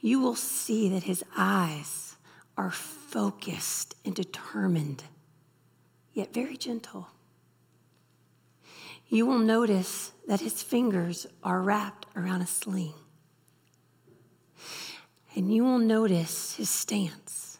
You 0.00 0.20
will 0.20 0.36
see 0.36 0.88
that 0.90 1.04
his 1.04 1.24
eyes 1.36 2.16
are 2.56 2.70
focused 2.70 3.94
and 4.04 4.14
determined, 4.14 5.04
yet 6.12 6.34
very 6.34 6.56
gentle. 6.56 7.08
You 9.08 9.26
will 9.26 9.38
notice 9.38 10.12
that 10.26 10.40
his 10.40 10.62
fingers 10.62 11.26
are 11.42 11.60
wrapped 11.60 12.06
around 12.16 12.42
a 12.42 12.46
sling. 12.46 12.94
And 15.34 15.52
you 15.52 15.64
will 15.64 15.78
notice 15.78 16.56
his 16.56 16.70
stance. 16.70 17.58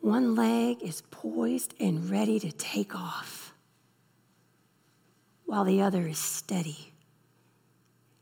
One 0.00 0.34
leg 0.34 0.82
is 0.82 1.02
poised 1.10 1.74
and 1.80 2.08
ready 2.08 2.38
to 2.38 2.52
take 2.52 2.94
off 2.94 3.45
while 5.46 5.64
the 5.64 5.80
other 5.80 6.06
is 6.06 6.18
steady 6.18 6.92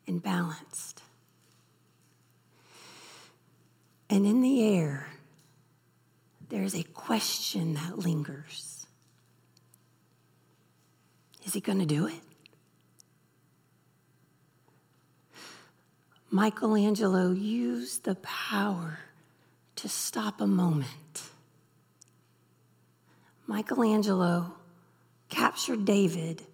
and 0.07 0.23
balanced. 0.23 1.03
And 4.09 4.27
in 4.27 4.43
the 4.43 4.63
air, 4.63 5.09
there's 6.51 6.75
a 6.75 6.85
question 6.85 7.75
that 7.75 7.99
lingers 7.99 8.87
Is 11.45 11.55
he 11.55 11.61
going 11.61 11.81
to 11.81 11.87
do 11.87 12.07
it? 12.07 12.21
Michelangelo 16.31 17.31
used 17.31 18.05
the 18.05 18.17
power 18.17 18.99
to 19.77 19.89
stop 19.89 20.41
a 20.41 20.47
moment. 20.47 21.23
Michelangelo 23.47 24.55
captured 25.29 25.85
David 25.85 26.45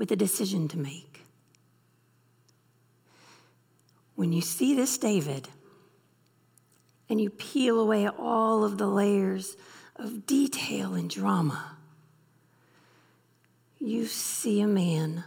with 0.00 0.10
a 0.10 0.16
decision 0.16 0.66
to 0.66 0.78
make. 0.78 1.26
When 4.14 4.32
you 4.32 4.40
see 4.40 4.74
this 4.74 4.96
David 4.96 5.46
and 7.10 7.20
you 7.20 7.28
peel 7.28 7.78
away 7.78 8.08
all 8.08 8.64
of 8.64 8.78
the 8.78 8.86
layers 8.86 9.58
of 9.96 10.24
detail 10.24 10.94
and 10.94 11.10
drama, 11.10 11.76
you 13.78 14.06
see 14.06 14.62
a 14.62 14.66
man 14.66 15.24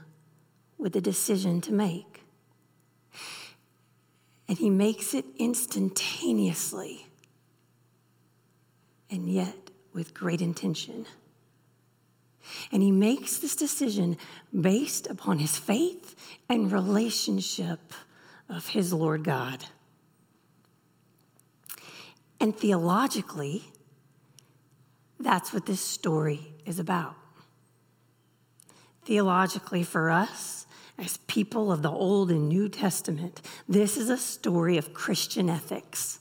with 0.79 0.95
a 0.95 1.01
decision 1.01 1.61
to 1.61 1.71
make. 1.71 2.23
And 4.47 4.57
he 4.57 4.71
makes 4.71 5.13
it 5.13 5.25
instantaneously 5.37 7.05
and 9.11 9.29
yet 9.29 9.69
with 9.93 10.15
great 10.15 10.41
intention. 10.41 11.05
And 12.71 12.81
he 12.83 12.91
makes 12.91 13.38
this 13.38 13.55
decision 13.55 14.17
based 14.59 15.07
upon 15.07 15.39
his 15.39 15.57
faith 15.57 16.15
and 16.50 16.71
relationship 16.71 17.93
of 18.50 18.67
his 18.67 18.93
Lord 18.93 19.23
God. 19.23 19.65
And 22.39 22.55
theologically, 22.55 23.63
that's 25.19 25.53
what 25.53 25.65
this 25.65 25.79
story 25.79 26.53
is 26.65 26.79
about. 26.79 27.15
Theologically, 29.05 29.83
for 29.83 30.09
us 30.09 30.65
as 30.97 31.17
people 31.27 31.71
of 31.71 31.81
the 31.81 31.91
Old 31.91 32.29
and 32.29 32.50
New 32.50 32.69
Testament, 32.69 33.41
this 33.67 33.97
is 33.97 34.09
a 34.09 34.17
story 34.17 34.77
of 34.77 34.93
Christian 34.93 35.50
ethics. 35.50 36.19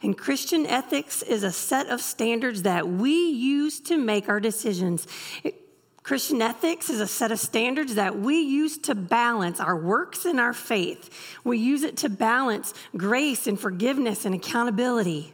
And 0.00 0.16
Christian 0.16 0.66
ethics 0.66 1.22
is 1.22 1.42
a 1.42 1.52
set 1.52 1.88
of 1.88 2.00
standards 2.00 2.62
that 2.62 2.88
we 2.88 3.30
use 3.30 3.80
to 3.80 3.96
make 3.96 4.28
our 4.28 4.40
decisions. 4.40 5.06
It, 5.44 5.58
Christian 6.02 6.42
ethics 6.42 6.90
is 6.90 7.00
a 7.00 7.06
set 7.06 7.30
of 7.30 7.38
standards 7.38 7.94
that 7.94 8.18
we 8.18 8.40
use 8.40 8.76
to 8.78 8.94
balance 8.94 9.60
our 9.60 9.76
works 9.76 10.24
and 10.24 10.40
our 10.40 10.52
faith. 10.52 11.38
We 11.44 11.58
use 11.58 11.84
it 11.84 11.98
to 11.98 12.08
balance 12.08 12.74
grace 12.96 13.46
and 13.46 13.58
forgiveness 13.58 14.24
and 14.24 14.34
accountability. 14.34 15.32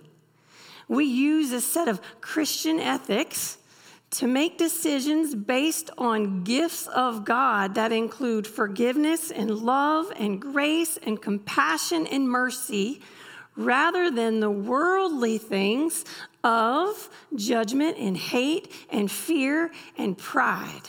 We 0.86 1.06
use 1.06 1.52
a 1.52 1.60
set 1.60 1.88
of 1.88 2.00
Christian 2.20 2.80
ethics 2.80 3.56
to 4.10 4.26
make 4.26 4.56
decisions 4.56 5.34
based 5.34 5.90
on 5.98 6.44
gifts 6.44 6.86
of 6.86 7.24
God 7.24 7.74
that 7.74 7.92
include 7.92 8.46
forgiveness 8.46 9.30
and 9.30 9.50
love 9.50 10.10
and 10.16 10.40
grace 10.40 10.98
and 11.02 11.20
compassion 11.20 12.06
and 12.06 12.28
mercy 12.28 13.00
rather 13.58 14.08
than 14.10 14.38
the 14.40 14.50
worldly 14.50 15.36
things 15.36 16.04
of 16.44 17.10
judgment 17.34 17.98
and 17.98 18.16
hate 18.16 18.72
and 18.88 19.10
fear 19.10 19.70
and 19.98 20.16
pride. 20.16 20.88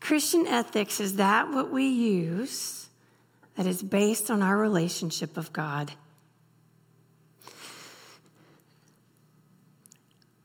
Christian 0.00 0.46
ethics 0.46 1.00
is 1.00 1.16
that 1.16 1.50
what 1.50 1.70
we 1.70 1.86
use 1.86 2.88
that 3.56 3.66
is 3.66 3.82
based 3.82 4.30
on 4.30 4.42
our 4.42 4.56
relationship 4.56 5.36
of 5.36 5.52
God. 5.52 5.92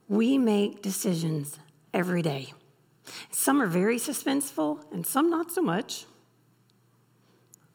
We 0.09 0.37
make 0.37 0.81
decisions 0.81 1.59
every 1.93 2.21
day. 2.21 2.53
Some 3.31 3.61
are 3.61 3.67
very 3.67 3.97
suspenseful 3.97 4.83
and 4.91 5.05
some 5.05 5.29
not 5.29 5.51
so 5.51 5.61
much. 5.61 6.05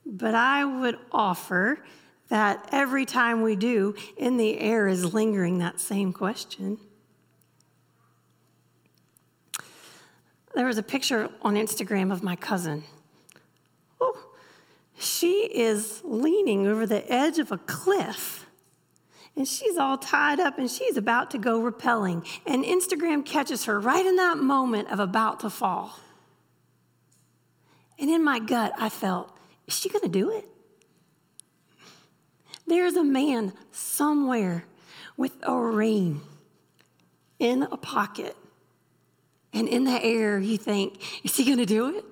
But 0.08 0.34
I 0.34 0.64
would 0.64 0.98
offer 1.12 1.84
that 2.28 2.68
every 2.72 3.04
time 3.04 3.42
we 3.42 3.54
do, 3.54 3.94
in 4.16 4.38
the 4.38 4.58
air 4.58 4.88
is 4.88 5.14
lingering 5.14 5.58
that 5.58 5.78
same 5.78 6.12
question. 6.12 6.78
There 10.54 10.66
was 10.66 10.78
a 10.78 10.82
picture 10.82 11.28
on 11.42 11.54
Instagram 11.54 12.10
of 12.10 12.22
my 12.22 12.34
cousin. 12.34 12.82
Oh, 14.00 14.18
she 14.98 15.42
is 15.54 16.00
leaning 16.04 16.66
over 16.66 16.86
the 16.86 17.10
edge 17.12 17.38
of 17.38 17.52
a 17.52 17.58
cliff 17.58 18.46
and 19.38 19.46
she's 19.46 19.76
all 19.76 19.96
tied 19.96 20.40
up 20.40 20.58
and 20.58 20.68
she's 20.68 20.96
about 20.96 21.30
to 21.30 21.38
go 21.38 21.62
rappelling. 21.62 22.26
And 22.44 22.64
Instagram 22.64 23.24
catches 23.24 23.66
her 23.66 23.78
right 23.78 24.04
in 24.04 24.16
that 24.16 24.36
moment 24.36 24.90
of 24.90 24.98
about 24.98 25.38
to 25.40 25.50
fall. 25.50 26.00
And 28.00 28.10
in 28.10 28.24
my 28.24 28.40
gut, 28.40 28.72
I 28.76 28.88
felt, 28.88 29.37
is 29.68 29.74
she 29.74 29.88
going 29.88 30.02
to 30.02 30.08
do 30.08 30.30
it? 30.30 30.46
There's 32.66 32.96
a 32.96 33.04
man 33.04 33.52
somewhere 33.70 34.64
with 35.16 35.32
a 35.42 35.54
ring 35.54 36.22
in 37.38 37.62
a 37.62 37.76
pocket. 37.76 38.34
And 39.52 39.68
in 39.68 39.84
the 39.84 40.02
air, 40.02 40.38
you 40.38 40.58
think, 40.58 41.24
is 41.24 41.36
he 41.36 41.44
going 41.44 41.58
to 41.58 41.66
do 41.66 41.96
it? 41.96 42.04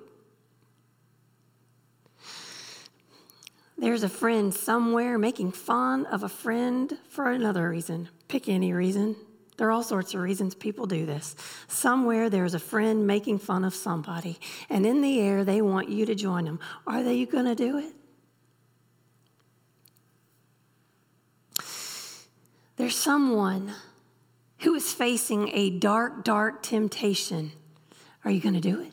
There's 3.77 4.01
a 4.01 4.09
friend 4.09 4.53
somewhere 4.53 5.19
making 5.19 5.51
fun 5.51 6.07
of 6.07 6.23
a 6.23 6.29
friend 6.29 6.97
for 7.09 7.31
another 7.31 7.69
reason. 7.69 8.09
Pick 8.27 8.49
any 8.49 8.73
reason. 8.73 9.15
There 9.57 9.67
are 9.67 9.71
all 9.71 9.83
sorts 9.83 10.13
of 10.13 10.21
reasons 10.21 10.53
people 10.55 10.85
do 10.85 11.05
this. 11.05 11.35
Somewhere 11.67 12.29
there's 12.29 12.53
a 12.53 12.59
friend 12.59 13.07
making 13.07 13.39
fun 13.39 13.65
of 13.65 13.73
somebody, 13.73 14.39
and 14.69 14.85
in 14.85 15.01
the 15.01 15.19
air 15.19 15.43
they 15.43 15.61
want 15.61 15.89
you 15.89 16.05
to 16.05 16.15
join 16.15 16.45
them. 16.45 16.59
Are 16.85 17.03
they 17.03 17.25
going 17.25 17.45
to 17.45 17.55
do 17.55 17.79
it? 17.79 17.93
There's 22.77 22.95
someone 22.95 23.73
who 24.59 24.75
is 24.75 24.93
facing 24.93 25.49
a 25.53 25.71
dark, 25.71 26.23
dark 26.23 26.61
temptation. 26.61 27.51
Are 28.23 28.29
you 28.29 28.39
going 28.39 28.53
to 28.53 28.61
do 28.61 28.81
it? 28.81 28.91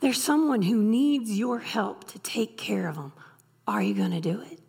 There's 0.00 0.22
someone 0.22 0.60
who 0.62 0.82
needs 0.82 1.30
your 1.38 1.58
help 1.60 2.04
to 2.12 2.18
take 2.18 2.58
care 2.58 2.86
of 2.88 2.96
them. 2.96 3.12
Are 3.66 3.82
you 3.82 3.94
going 3.94 4.10
to 4.10 4.20
do 4.20 4.42
it? 4.42 4.60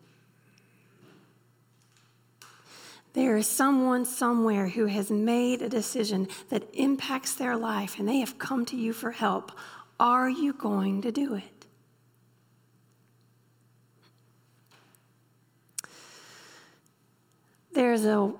There 3.13 3.35
is 3.35 3.47
someone 3.47 4.05
somewhere 4.05 4.67
who 4.69 4.85
has 4.85 5.09
made 5.09 5.61
a 5.61 5.69
decision 5.69 6.27
that 6.49 6.63
impacts 6.73 7.33
their 7.33 7.57
life 7.57 7.97
and 7.97 8.07
they 8.07 8.19
have 8.19 8.37
come 8.37 8.65
to 8.65 8.75
you 8.75 8.93
for 8.93 9.11
help. 9.11 9.51
Are 9.99 10.29
you 10.29 10.53
going 10.53 11.01
to 11.01 11.11
do 11.11 11.33
it? 11.33 11.57
There's 17.73 18.05
a 18.05 18.33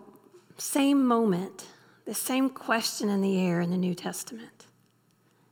same 0.58 1.06
moment, 1.06 1.68
the 2.06 2.14
same 2.14 2.50
question 2.50 3.10
in 3.10 3.22
the 3.22 3.40
air 3.40 3.62
in 3.62 3.70
the 3.70 3.78
New 3.78 3.94
Testament. 3.94 4.66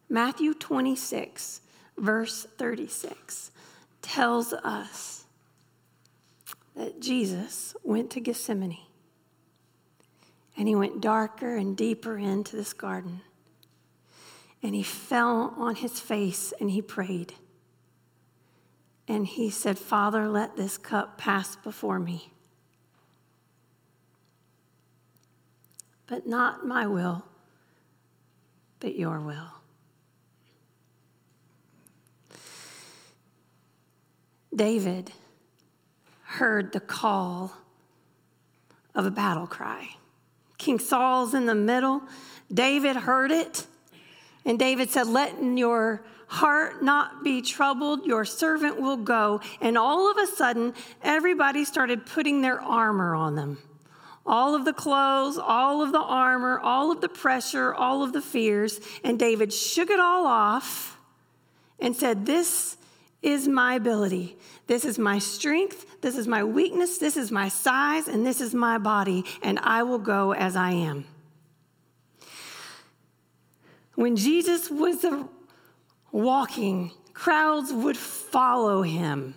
Matthew 0.09 0.53
26, 0.53 1.61
verse 1.97 2.47
36, 2.57 3.51
tells 4.01 4.53
us 4.53 5.25
that 6.75 6.99
Jesus 6.99 7.75
went 7.83 8.09
to 8.11 8.19
Gethsemane 8.19 8.84
and 10.57 10.67
he 10.67 10.75
went 10.75 11.01
darker 11.01 11.55
and 11.55 11.75
deeper 11.75 12.17
into 12.17 12.55
this 12.55 12.73
garden. 12.73 13.21
And 14.63 14.73
he 14.73 14.83
fell 14.83 15.53
on 15.57 15.75
his 15.75 15.99
face 15.99 16.53
and 16.59 16.71
he 16.71 16.81
prayed. 16.81 17.33
And 19.07 19.27
he 19.27 19.49
said, 19.49 19.77
Father, 19.77 20.27
let 20.27 20.55
this 20.55 20.77
cup 20.77 21.17
pass 21.17 21.55
before 21.55 21.99
me. 21.99 22.31
But 26.07 26.25
not 26.25 26.65
my 26.65 26.87
will, 26.87 27.25
but 28.79 28.95
your 28.95 29.19
will. 29.19 29.51
David 34.55 35.11
heard 36.23 36.71
the 36.71 36.79
call 36.79 37.53
of 38.93 39.05
a 39.05 39.11
battle 39.11 39.47
cry. 39.47 39.89
King 40.57 40.79
Saul's 40.79 41.33
in 41.33 41.45
the 41.45 41.55
middle. 41.55 42.01
David 42.53 42.95
heard 42.95 43.31
it. 43.31 43.65
And 44.45 44.59
David 44.59 44.89
said, 44.89 45.07
Let 45.07 45.41
your 45.41 46.03
heart 46.27 46.83
not 46.83 47.23
be 47.23 47.41
troubled. 47.41 48.05
Your 48.05 48.25
servant 48.25 48.79
will 48.79 48.97
go. 48.97 49.41
And 49.61 49.77
all 49.77 50.09
of 50.09 50.17
a 50.17 50.27
sudden, 50.27 50.73
everybody 51.03 51.65
started 51.65 52.05
putting 52.05 52.41
their 52.41 52.61
armor 52.61 53.15
on 53.15 53.35
them. 53.35 53.57
All 54.25 54.55
of 54.55 54.65
the 54.65 54.73
clothes, 54.73 55.37
all 55.37 55.83
of 55.83 55.91
the 55.91 56.01
armor, 56.01 56.59
all 56.59 56.91
of 56.91 56.99
the 57.01 57.09
pressure, 57.09 57.73
all 57.73 58.03
of 58.03 58.11
the 58.11 58.21
fears. 58.21 58.79
And 59.03 59.19
David 59.19 59.53
shook 59.53 59.89
it 59.89 59.99
all 59.99 60.25
off 60.25 60.97
and 61.79 61.95
said, 61.95 62.25
This 62.25 62.77
is 63.21 63.47
my 63.47 63.75
ability. 63.75 64.37
This 64.67 64.85
is 64.85 64.99
my 64.99 65.19
strength. 65.19 66.01
This 66.01 66.17
is 66.17 66.27
my 66.27 66.43
weakness. 66.43 66.97
This 66.97 67.17
is 67.17 67.31
my 67.31 67.49
size. 67.49 68.07
And 68.07 68.25
this 68.25 68.41
is 68.41 68.53
my 68.53 68.77
body. 68.77 69.25
And 69.41 69.59
I 69.59 69.83
will 69.83 69.99
go 69.99 70.33
as 70.33 70.55
I 70.55 70.71
am. 70.71 71.05
When 73.95 74.15
Jesus 74.15 74.69
was 74.69 75.05
walking, 76.11 76.91
crowds 77.13 77.71
would 77.71 77.97
follow 77.97 78.81
him. 78.81 79.35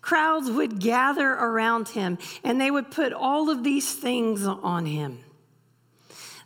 Crowds 0.00 0.50
would 0.50 0.80
gather 0.80 1.30
around 1.30 1.88
him 1.88 2.18
and 2.42 2.60
they 2.60 2.70
would 2.70 2.90
put 2.90 3.14
all 3.14 3.48
of 3.48 3.64
these 3.64 3.94
things 3.94 4.46
on 4.46 4.84
him. 4.84 5.20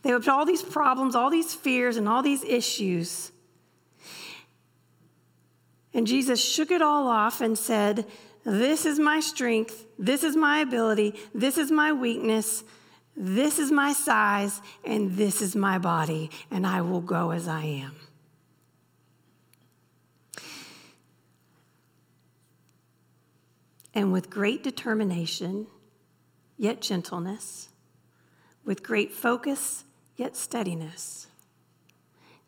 They 0.02 0.12
would 0.12 0.22
put 0.22 0.32
all 0.32 0.46
these 0.46 0.62
problems, 0.62 1.16
all 1.16 1.28
these 1.28 1.54
fears, 1.54 1.96
and 1.96 2.08
all 2.08 2.22
these 2.22 2.44
issues. 2.44 3.32
And 5.98 6.06
Jesus 6.06 6.40
shook 6.40 6.70
it 6.70 6.80
all 6.80 7.08
off 7.08 7.40
and 7.40 7.58
said, 7.58 8.06
This 8.44 8.86
is 8.86 9.00
my 9.00 9.18
strength, 9.18 9.84
this 9.98 10.22
is 10.22 10.36
my 10.36 10.60
ability, 10.60 11.18
this 11.34 11.58
is 11.58 11.72
my 11.72 11.92
weakness, 11.92 12.62
this 13.16 13.58
is 13.58 13.72
my 13.72 13.92
size, 13.92 14.62
and 14.84 15.16
this 15.16 15.42
is 15.42 15.56
my 15.56 15.76
body, 15.76 16.30
and 16.52 16.64
I 16.64 16.82
will 16.82 17.00
go 17.00 17.32
as 17.32 17.48
I 17.48 17.64
am. 17.64 17.96
And 23.92 24.12
with 24.12 24.30
great 24.30 24.62
determination, 24.62 25.66
yet 26.56 26.80
gentleness, 26.80 27.70
with 28.64 28.84
great 28.84 29.10
focus, 29.12 29.82
yet 30.14 30.36
steadiness, 30.36 31.26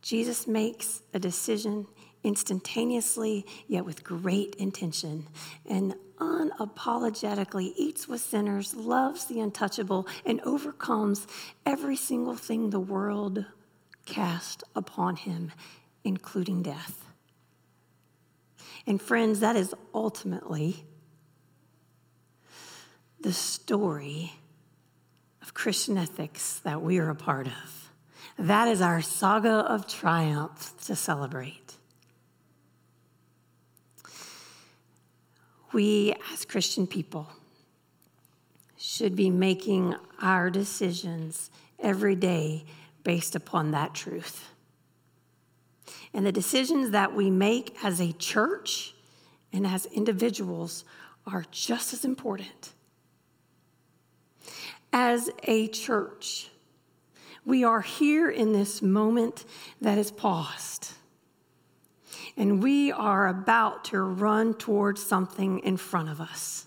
Jesus 0.03 0.47
makes 0.47 1.03
a 1.13 1.19
decision 1.19 1.89
instantaneously, 2.23 3.47
yet 3.67 3.85
with 3.85 4.05
great 4.05 4.55
intention, 4.57 5.27
and 5.69 5.95
unapologetically 6.19 7.73
eats 7.77 8.07
with 8.07 8.21
sinners, 8.21 8.75
loves 8.75 9.25
the 9.25 9.41
untouchable, 9.41 10.07
and 10.27 10.41
overcomes 10.43 11.27
every 11.65 11.97
single 11.97 12.35
thing 12.35 12.71
the 12.71 12.81
world 12.81 13.45
cast 14.05 14.65
upon 14.77 15.17
him, 15.17 15.53
including 16.05 16.63
death. 16.63 17.05
And 18.87 19.01
friends, 19.01 19.41
that 19.41 19.57
is 19.57 19.75
ultimately 19.95 20.85
the 23.21 23.33
story 23.33 24.33
of 25.43 25.55
Christian 25.55 25.99
ethics 25.99 26.61
that 26.65 26.83
we 26.83 26.99
are 26.99 27.11
a 27.11 27.15
part 27.15 27.47
of. 27.47 27.91
That 28.39 28.69
is 28.69 28.81
our 28.81 29.03
saga 29.03 29.51
of 29.51 29.87
triumph 29.87 30.73
to 30.87 30.97
celebrate. 30.97 31.70
We, 35.73 36.15
as 36.33 36.45
Christian 36.45 36.87
people, 36.87 37.29
should 38.77 39.15
be 39.15 39.31
making 39.31 39.95
our 40.21 40.51
decisions 40.51 41.51
every 41.79 42.17
day 42.17 42.65
based 43.05 43.35
upon 43.35 43.71
that 43.71 43.95
truth. 43.95 44.51
And 46.13 46.27
the 46.27 46.33
decisions 46.33 46.91
that 46.91 47.15
we 47.15 47.31
make 47.31 47.77
as 47.85 48.01
a 48.01 48.13
church 48.13 48.95
and 49.53 49.67
as 49.67 49.87
individuals 49.87 50.85
are 51.27 51.45
just 51.51 51.93
as 51.93 52.05
important. 52.05 52.73
As 54.93 55.31
a 55.45 55.69
church, 55.69 56.51
we 57.45 57.65
are 57.65 57.81
here 57.81 58.29
in 58.29 58.53
this 58.53 58.83
moment 58.83 59.45
that 59.81 59.99
is 59.99 60.11
paused. 60.11 60.93
And 62.41 62.63
we 62.63 62.91
are 62.91 63.29
about 63.29 63.85
to 63.87 64.01
run 64.01 64.55
towards 64.55 65.05
something 65.05 65.59
in 65.59 65.77
front 65.77 66.09
of 66.09 66.23
us. 66.23 66.67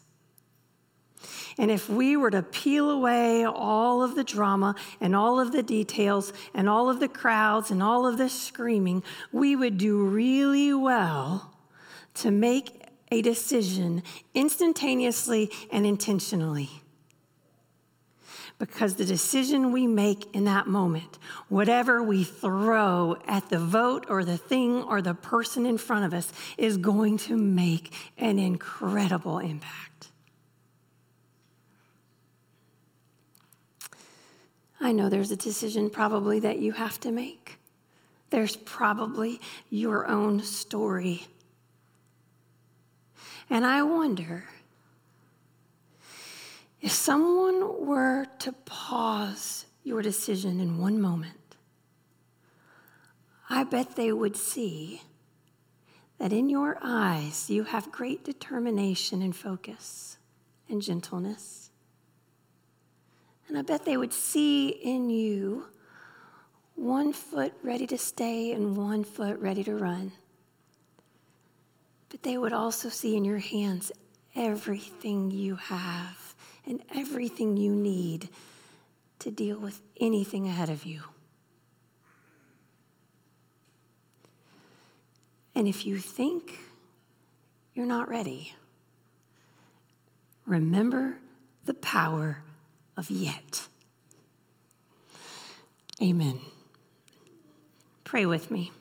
And 1.57 1.71
if 1.71 1.89
we 1.89 2.15
were 2.15 2.29
to 2.29 2.43
peel 2.43 2.91
away 2.91 3.43
all 3.43 4.03
of 4.03 4.13
the 4.13 4.23
drama 4.23 4.75
and 5.01 5.15
all 5.15 5.39
of 5.39 5.51
the 5.51 5.63
details 5.63 6.31
and 6.53 6.69
all 6.69 6.91
of 6.91 6.99
the 6.99 7.07
crowds 7.07 7.71
and 7.71 7.81
all 7.81 8.05
of 8.05 8.19
the 8.19 8.29
screaming, 8.29 9.01
we 9.31 9.55
would 9.55 9.79
do 9.79 10.05
really 10.05 10.75
well 10.75 11.55
to 12.13 12.29
make 12.29 12.83
a 13.11 13.23
decision 13.23 14.03
instantaneously 14.35 15.49
and 15.71 15.87
intentionally. 15.87 16.82
Because 18.63 18.95
the 18.95 19.03
decision 19.03 19.73
we 19.73 19.87
make 19.87 20.33
in 20.33 20.45
that 20.45 20.67
moment, 20.67 21.19
whatever 21.49 22.01
we 22.01 22.23
throw 22.23 23.17
at 23.27 23.49
the 23.49 23.59
vote 23.59 24.05
or 24.07 24.23
the 24.23 24.37
thing 24.37 24.83
or 24.83 25.01
the 25.01 25.13
person 25.13 25.65
in 25.65 25.77
front 25.77 26.05
of 26.05 26.13
us, 26.13 26.31
is 26.57 26.77
going 26.77 27.17
to 27.17 27.35
make 27.35 27.93
an 28.17 28.39
incredible 28.39 29.39
impact. 29.39 30.07
I 34.79 34.93
know 34.93 35.09
there's 35.09 35.31
a 35.31 35.35
decision 35.35 35.89
probably 35.89 36.39
that 36.39 36.59
you 36.59 36.71
have 36.71 36.97
to 37.01 37.11
make. 37.11 37.57
There's 38.29 38.55
probably 38.55 39.41
your 39.69 40.07
own 40.07 40.41
story. 40.41 41.27
And 43.49 43.65
I 43.65 43.83
wonder 43.83 44.45
if 46.83 46.91
someone 46.91 47.87
were 47.87 48.27
to 48.43 48.51
pause 48.51 49.65
your 49.85 50.01
decision 50.01 50.59
in 50.59 50.77
one 50.77 50.99
moment, 50.99 51.55
I 53.49 53.63
bet 53.63 53.95
they 53.95 54.11
would 54.11 54.35
see 54.35 55.01
that 56.17 56.33
in 56.33 56.49
your 56.49 56.77
eyes 56.81 57.49
you 57.49 57.63
have 57.63 57.89
great 57.89 58.25
determination 58.25 59.21
and 59.21 59.33
focus 59.33 60.17
and 60.67 60.81
gentleness. 60.81 61.69
And 63.47 63.57
I 63.57 63.61
bet 63.61 63.85
they 63.85 63.95
would 63.95 64.11
see 64.11 64.67
in 64.67 65.09
you 65.09 65.67
one 66.75 67.13
foot 67.13 67.53
ready 67.63 67.87
to 67.87 67.97
stay 67.97 68.51
and 68.51 68.75
one 68.75 69.05
foot 69.05 69.39
ready 69.39 69.63
to 69.63 69.75
run. 69.75 70.11
But 72.09 72.23
they 72.23 72.37
would 72.37 72.51
also 72.51 72.89
see 72.89 73.15
in 73.15 73.23
your 73.23 73.37
hands 73.37 73.93
everything 74.35 75.31
you 75.31 75.55
have 75.55 76.32
and 76.65 76.81
everything 76.95 77.57
you 77.57 77.73
need 77.73 78.29
to 79.19 79.31
deal 79.31 79.57
with 79.57 79.81
anything 79.99 80.47
ahead 80.47 80.69
of 80.69 80.85
you. 80.85 81.01
And 85.55 85.67
if 85.67 85.85
you 85.85 85.97
think 85.97 86.59
you're 87.73 87.85
not 87.85 88.09
ready, 88.09 88.53
remember 90.45 91.17
the 91.65 91.73
power 91.73 92.39
of 92.97 93.09
yet. 93.09 93.67
Amen. 96.01 96.39
Pray 98.03 98.25
with 98.25 98.51
me. 98.51 98.71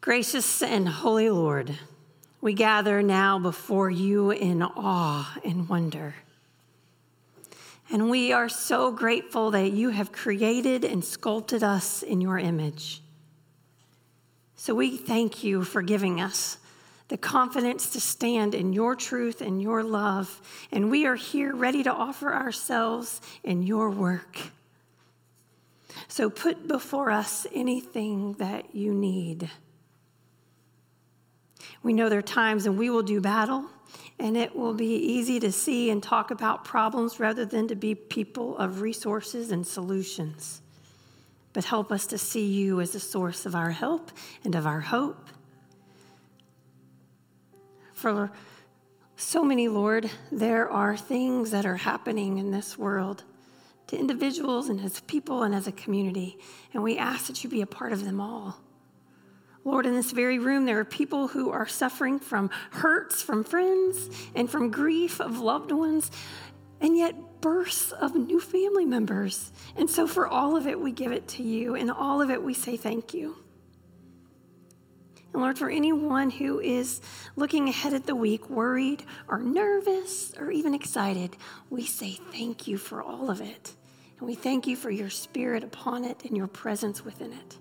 Gracious 0.00 0.62
and 0.62 0.88
holy 0.88 1.28
Lord, 1.28 1.78
we 2.40 2.54
gather 2.54 3.02
now 3.02 3.38
before 3.38 3.90
you 3.90 4.30
in 4.30 4.62
awe 4.62 5.36
and 5.44 5.68
wonder. 5.68 6.14
And 7.90 8.10
we 8.10 8.32
are 8.32 8.48
so 8.48 8.92
grateful 8.92 9.50
that 9.52 9.72
you 9.72 9.90
have 9.90 10.12
created 10.12 10.84
and 10.84 11.04
sculpted 11.04 11.62
us 11.62 12.02
in 12.02 12.20
your 12.20 12.38
image. 12.38 13.02
So 14.56 14.74
we 14.74 14.96
thank 14.96 15.42
you 15.42 15.64
for 15.64 15.82
giving 15.82 16.20
us 16.20 16.58
the 17.08 17.16
confidence 17.16 17.90
to 17.90 18.00
stand 18.00 18.54
in 18.54 18.74
your 18.74 18.94
truth 18.94 19.40
and 19.40 19.62
your 19.62 19.82
love. 19.82 20.40
And 20.70 20.90
we 20.90 21.06
are 21.06 21.14
here 21.14 21.54
ready 21.54 21.82
to 21.82 21.92
offer 21.92 22.34
ourselves 22.34 23.20
in 23.42 23.62
your 23.62 23.90
work. 23.90 24.38
So 26.06 26.28
put 26.28 26.68
before 26.68 27.10
us 27.10 27.46
anything 27.54 28.34
that 28.34 28.74
you 28.74 28.92
need. 28.92 29.50
We 31.82 31.92
know 31.92 32.08
there 32.08 32.18
are 32.18 32.22
times 32.22 32.68
when 32.68 32.76
we 32.76 32.90
will 32.90 33.02
do 33.02 33.20
battle, 33.20 33.66
and 34.18 34.36
it 34.36 34.54
will 34.54 34.74
be 34.74 34.94
easy 34.94 35.40
to 35.40 35.52
see 35.52 35.90
and 35.90 36.02
talk 36.02 36.30
about 36.30 36.64
problems 36.64 37.20
rather 37.20 37.44
than 37.44 37.68
to 37.68 37.74
be 37.74 37.94
people 37.94 38.56
of 38.58 38.80
resources 38.80 39.50
and 39.50 39.66
solutions. 39.66 40.60
But 41.52 41.64
help 41.64 41.90
us 41.90 42.06
to 42.06 42.18
see 42.18 42.46
you 42.46 42.80
as 42.80 42.92
the 42.92 43.00
source 43.00 43.46
of 43.46 43.54
our 43.54 43.70
help 43.70 44.10
and 44.44 44.54
of 44.54 44.66
our 44.66 44.80
hope 44.80 45.28
for 47.98 48.30
so 49.16 49.42
many, 49.42 49.66
Lord, 49.66 50.08
there 50.30 50.70
are 50.70 50.96
things 50.96 51.50
that 51.50 51.66
are 51.66 51.76
happening 51.76 52.38
in 52.38 52.52
this 52.52 52.78
world 52.78 53.24
to 53.88 53.98
individuals 53.98 54.68
and 54.68 54.80
as 54.80 55.00
people 55.00 55.42
and 55.42 55.52
as 55.52 55.66
a 55.66 55.72
community, 55.72 56.38
and 56.72 56.82
we 56.84 56.96
ask 56.96 57.26
that 57.26 57.42
you 57.42 57.50
be 57.50 57.60
a 57.60 57.66
part 57.66 57.92
of 57.92 58.04
them 58.04 58.20
all. 58.20 58.60
Lord, 59.64 59.86
in 59.86 59.94
this 59.94 60.12
very 60.12 60.38
room, 60.38 60.64
there 60.64 60.78
are 60.78 60.84
people 60.84 61.28
who 61.28 61.50
are 61.50 61.66
suffering 61.66 62.18
from 62.20 62.50
hurts 62.70 63.22
from 63.22 63.44
friends 63.44 64.08
and 64.34 64.48
from 64.50 64.70
grief 64.70 65.20
of 65.20 65.40
loved 65.40 65.72
ones, 65.72 66.10
and 66.80 66.96
yet 66.96 67.40
births 67.40 67.92
of 67.92 68.14
new 68.14 68.40
family 68.40 68.84
members. 68.84 69.52
And 69.76 69.90
so, 69.90 70.06
for 70.06 70.26
all 70.26 70.56
of 70.56 70.66
it, 70.66 70.80
we 70.80 70.92
give 70.92 71.12
it 71.12 71.28
to 71.28 71.42
you, 71.42 71.74
and 71.74 71.90
all 71.90 72.22
of 72.22 72.30
it, 72.30 72.42
we 72.42 72.54
say 72.54 72.76
thank 72.76 73.12
you. 73.12 73.36
And 75.32 75.42
Lord, 75.42 75.58
for 75.58 75.68
anyone 75.68 76.30
who 76.30 76.58
is 76.60 77.00
looking 77.36 77.68
ahead 77.68 77.94
at 77.94 78.06
the 78.06 78.16
week, 78.16 78.48
worried 78.48 79.04
or 79.28 79.38
nervous 79.38 80.32
or 80.38 80.50
even 80.50 80.74
excited, 80.74 81.36
we 81.68 81.84
say 81.84 82.18
thank 82.32 82.66
you 82.66 82.78
for 82.78 83.02
all 83.02 83.30
of 83.30 83.40
it. 83.40 83.74
And 84.18 84.26
we 84.26 84.34
thank 84.34 84.66
you 84.66 84.74
for 84.74 84.90
your 84.90 85.10
spirit 85.10 85.62
upon 85.62 86.04
it 86.04 86.24
and 86.24 86.36
your 86.36 86.46
presence 86.46 87.04
within 87.04 87.32
it. 87.32 87.58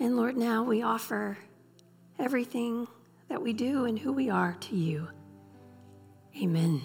And 0.00 0.16
Lord, 0.16 0.36
now 0.36 0.62
we 0.62 0.82
offer 0.82 1.38
everything 2.18 2.88
that 3.28 3.40
we 3.40 3.52
do 3.52 3.84
and 3.84 3.98
who 3.98 4.12
we 4.12 4.30
are 4.30 4.56
to 4.60 4.76
you. 4.76 5.08
Amen. 6.36 6.82